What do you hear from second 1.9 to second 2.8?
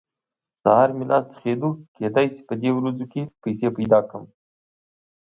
کېدای شي په دې